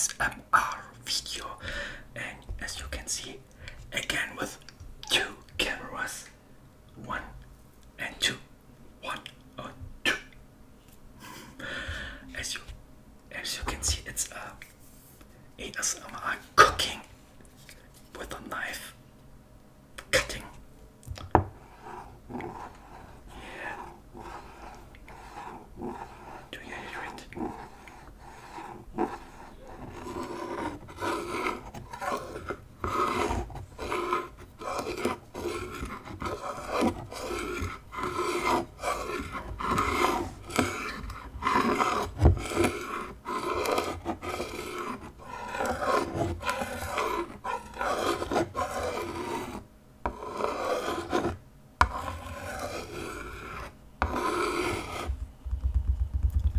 [0.00, 1.44] ASMR video,
[2.16, 3.38] and as you can see,
[3.92, 4.56] again with
[5.10, 6.24] two cameras,
[7.04, 7.20] one
[7.98, 8.36] and two,
[9.02, 9.18] one
[9.58, 9.70] or
[10.04, 10.16] two.
[12.34, 12.60] As you
[13.32, 14.52] as you can see, it's a
[15.62, 17.00] ASMR cooking
[18.18, 18.94] with a knife,
[20.10, 20.44] cutting.
[21.34, 21.42] Yeah.
[26.50, 27.26] Do you hear it?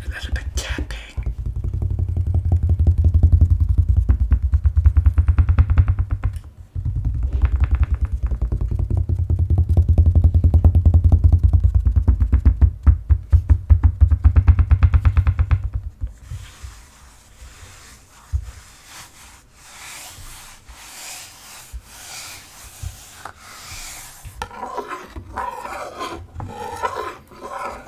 [0.04, 0.88] A little bit tapping.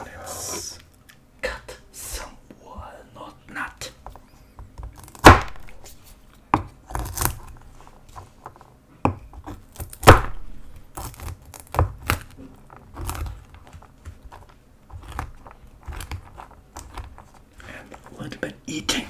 [0.06, 0.78] Let's
[1.42, 3.90] cut some walnut nut.
[18.44, 19.06] Bit eating.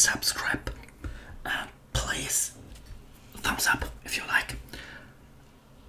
[0.00, 0.72] subscribe
[1.44, 2.52] and please
[3.36, 4.56] thumbs up if you like.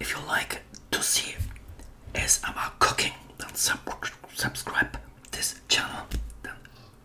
[0.02, 0.62] If you like
[0.92, 1.36] to see
[2.14, 3.80] ASMR cooking, then sub
[4.36, 4.98] subscribe
[5.32, 6.06] this channel.
[6.44, 6.56] Then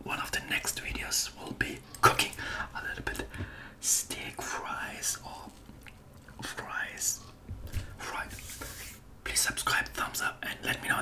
[0.03, 2.31] one of the next videos will be cooking
[2.75, 3.25] a little bit
[3.79, 5.49] steak fries or
[6.43, 7.21] fries.
[7.97, 8.35] Fries.
[9.23, 10.96] Please subscribe, thumbs up, and let me know